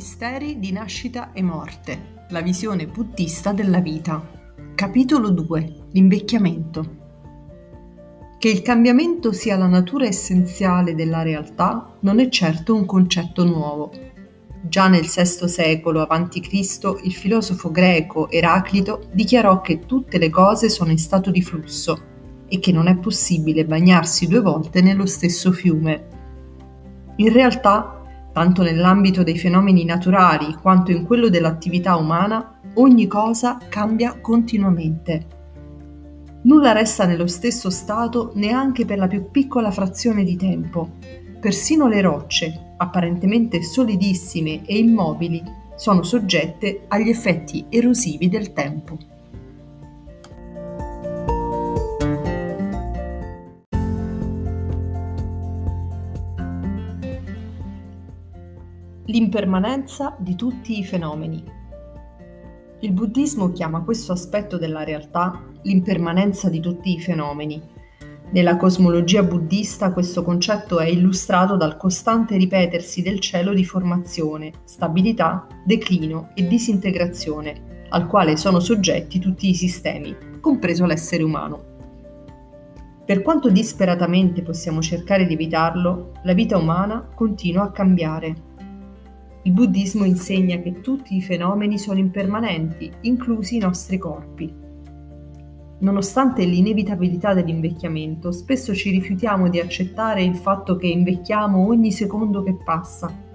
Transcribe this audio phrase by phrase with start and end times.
[0.00, 4.18] misteri di nascita e morte, la visione buddista della vita.
[4.74, 5.74] Capitolo 2.
[5.92, 6.96] L'invecchiamento.
[8.38, 13.92] Che il cambiamento sia la natura essenziale della realtà non è certo un concetto nuovo.
[14.62, 17.00] Già nel VI secolo a.C.
[17.02, 22.00] il filosofo greco Eraclito dichiarò che tutte le cose sono in stato di flusso
[22.48, 26.06] e che non è possibile bagnarsi due volte nello stesso fiume.
[27.16, 27.99] In realtà
[28.32, 35.38] tanto nell'ambito dei fenomeni naturali quanto in quello dell'attività umana, ogni cosa cambia continuamente.
[36.42, 40.92] Nulla resta nello stesso stato neanche per la più piccola frazione di tempo.
[41.38, 45.42] Persino le rocce, apparentemente solidissime e immobili,
[45.76, 48.96] sono soggette agli effetti erosivi del tempo.
[59.10, 61.42] L'impermanenza di tutti i fenomeni.
[62.78, 67.60] Il buddismo chiama questo aspetto della realtà l'impermanenza di tutti i fenomeni.
[68.30, 75.44] Nella cosmologia buddista questo concetto è illustrato dal costante ripetersi del cielo di formazione, stabilità,
[75.64, 81.64] declino e disintegrazione, al quale sono soggetti tutti i sistemi, compreso l'essere umano.
[83.04, 88.48] Per quanto disperatamente possiamo cercare di evitarlo, la vita umana continua a cambiare
[89.42, 94.52] il buddismo insegna che tutti i fenomeni sono impermanenti, inclusi i nostri corpi.
[95.78, 102.54] Nonostante l'inevitabilità dell'invecchiamento, spesso ci rifiutiamo di accettare il fatto che invecchiamo ogni secondo che
[102.62, 103.28] passa.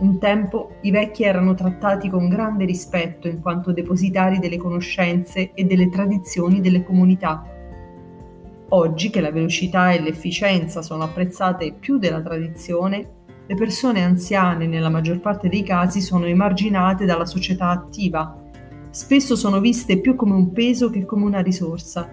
[0.00, 5.64] Un tempo i vecchi erano trattati con grande rispetto in quanto depositari delle conoscenze e
[5.64, 7.46] delle tradizioni delle comunità.
[8.68, 14.88] Oggi che la velocità e l'efficienza sono apprezzate più della tradizione, le persone anziane nella
[14.88, 18.40] maggior parte dei casi sono emarginate dalla società attiva.
[18.90, 22.08] Spesso sono viste più come un peso che come una risorsa.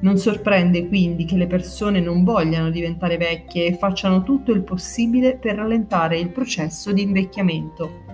[0.00, 5.36] Non sorprende quindi che le persone non vogliano diventare vecchie e facciano tutto il possibile
[5.36, 8.05] per rallentare il processo di invecchiamento.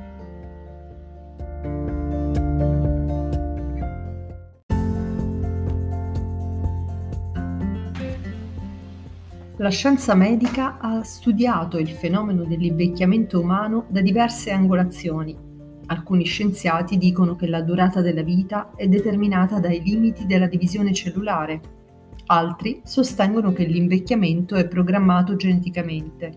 [9.62, 15.38] La scienza medica ha studiato il fenomeno dell'invecchiamento umano da diverse angolazioni.
[15.86, 21.60] Alcuni scienziati dicono che la durata della vita è determinata dai limiti della divisione cellulare.
[22.26, 26.32] Altri sostengono che l'invecchiamento è programmato geneticamente.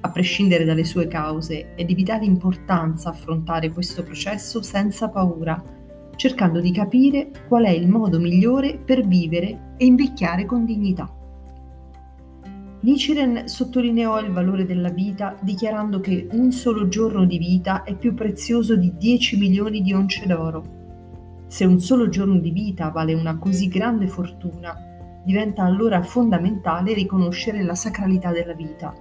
[0.00, 5.62] A prescindere dalle sue cause, è di vitale importanza affrontare questo processo senza paura,
[6.16, 11.14] cercando di capire qual è il modo migliore per vivere e invecchiare con dignità.
[12.82, 18.14] Nichiren sottolineò il valore della vita dichiarando che un solo giorno di vita è più
[18.14, 20.78] prezioso di 10 milioni di once d'oro.
[21.46, 24.74] Se un solo giorno di vita vale una così grande fortuna,
[25.22, 28.94] diventa allora fondamentale riconoscere la sacralità della vita.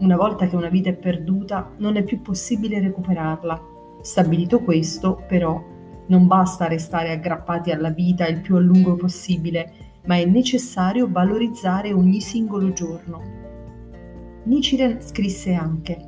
[0.00, 3.58] Una volta che una vita è perduta, non è più possibile recuperarla.
[4.02, 5.62] Stabilito questo, però,
[6.08, 9.72] non basta restare aggrappati alla vita il più a lungo possibile,
[10.06, 13.22] ma è necessario valorizzare ogni singolo giorno.
[14.44, 15.98] Nichiren scrisse anche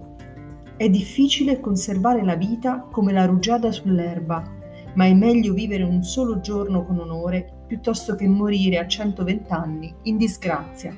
[0.77, 4.61] È difficile conservare la vita come la rugiada sull'erba,
[4.95, 9.95] ma è meglio vivere un solo giorno con onore piuttosto che morire a 120 anni
[10.03, 10.97] in disgrazia.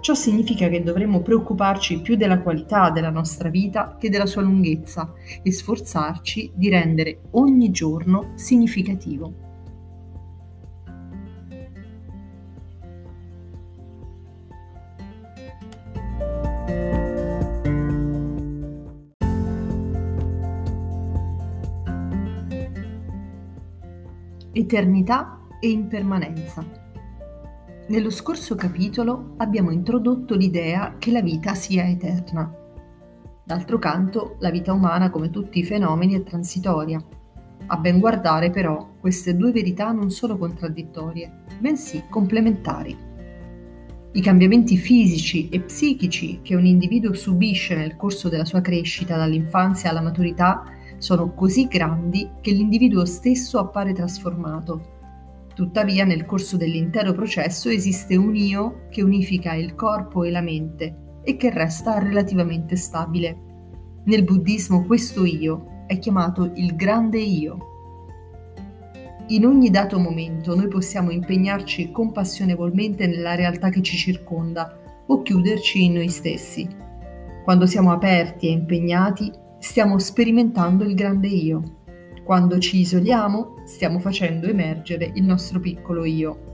[0.00, 5.12] Ciò significa che dovremmo preoccuparci più della qualità della nostra vita che della sua lunghezza
[5.42, 9.49] e sforzarci di rendere ogni giorno significativo.
[24.60, 26.62] Eternità e impermanenza.
[27.88, 32.54] Nello scorso capitolo abbiamo introdotto l'idea che la vita sia eterna.
[33.42, 37.02] D'altro canto, la vita umana, come tutti i fenomeni, è transitoria.
[37.68, 42.94] A ben guardare, però, queste due verità non sono contraddittorie, bensì complementari.
[44.12, 49.88] I cambiamenti fisici e psichici che un individuo subisce nel corso della sua crescita dall'infanzia
[49.88, 50.64] alla maturità
[51.00, 54.98] sono così grandi che l'individuo stesso appare trasformato.
[55.54, 61.20] Tuttavia nel corso dell'intero processo esiste un io che unifica il corpo e la mente
[61.22, 63.48] e che resta relativamente stabile.
[64.04, 67.58] Nel buddismo questo io è chiamato il grande io.
[69.28, 74.76] In ogni dato momento noi possiamo impegnarci compassionevolmente nella realtà che ci circonda
[75.06, 76.68] o chiuderci in noi stessi
[77.42, 81.76] Quando siamo aperti e impegnati, stiamo sperimentando il grande io.
[82.24, 86.48] Quando ci isoliamo, stiamo facendo emergere il nostro piccolo io.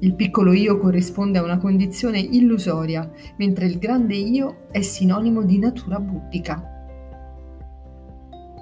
[0.00, 5.58] Il piccolo io corrisponde a una condizione illusoria, mentre il grande io è sinonimo di
[5.58, 6.70] natura buddhica.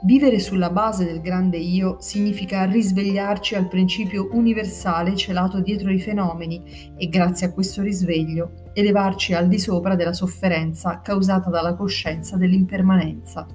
[0.03, 6.93] Vivere sulla base del grande io significa risvegliarci al principio universale celato dietro i fenomeni
[6.97, 13.47] e grazie a questo risveglio elevarci al di sopra della sofferenza causata dalla coscienza dell'impermanenza.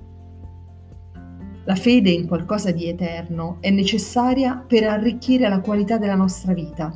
[1.65, 6.94] La fede in qualcosa di eterno è necessaria per arricchire la qualità della nostra vita.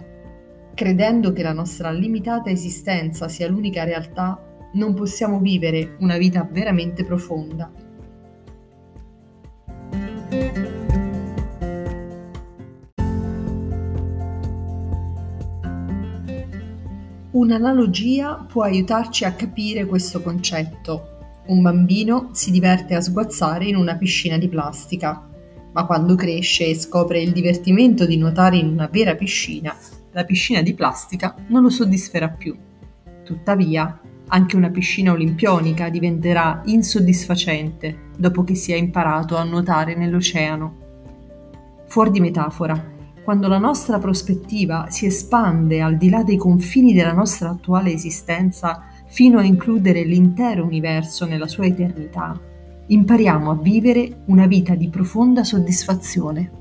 [0.76, 4.40] Credendo che la nostra limitata esistenza sia l'unica realtà,
[4.74, 7.72] non possiamo vivere una vita veramente profonda.
[17.40, 21.44] Un'analogia può aiutarci a capire questo concetto.
[21.46, 25.26] Un bambino si diverte a sguazzare in una piscina di plastica,
[25.72, 29.74] ma quando cresce e scopre il divertimento di nuotare in una vera piscina,
[30.12, 32.58] la piscina di plastica non lo soddisferà più.
[33.24, 40.76] Tuttavia, anche una piscina olimpionica diventerà insoddisfacente dopo che si è imparato a nuotare nell'oceano.
[41.88, 42.98] Fuori di metafora,
[43.30, 48.86] quando la nostra prospettiva si espande al di là dei confini della nostra attuale esistenza
[49.06, 52.36] fino a includere l'intero universo nella sua eternità,
[52.88, 56.59] impariamo a vivere una vita di profonda soddisfazione.